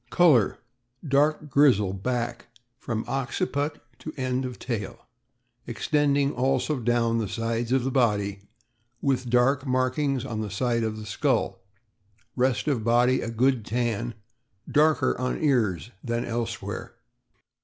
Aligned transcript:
Color.— 0.09 0.57
Dark 1.07 1.51
grizzle 1.51 1.93
back, 1.93 2.47
from 2.79 3.05
occiput 3.07 3.83
to 3.99 4.11
end 4.17 4.45
of 4.45 4.57
tail, 4.57 5.05
extending 5.67 6.33
also 6.33 6.79
down 6.79 7.19
the 7.19 7.27
sides 7.29 7.71
of 7.71 7.83
the 7.83 7.91
body, 7.91 8.39
with 8.99 9.29
dark 9.29 9.63
mark 9.63 9.99
ings 9.99 10.25
on 10.25 10.41
the 10.41 10.49
side 10.49 10.81
of 10.81 10.97
the 10.97 11.05
skull; 11.05 11.59
rest 12.35 12.67
of 12.67 12.83
body 12.83 13.21
a 13.21 13.29
good 13.29 13.63
tan, 13.63 14.15
darker 14.67 15.15
on 15.21 15.37
ears 15.39 15.91
than 16.03 16.25
elsewhere. 16.25 16.95